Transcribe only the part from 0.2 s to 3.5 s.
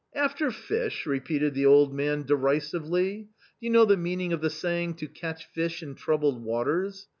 "After fish!" repeated the old man derisively."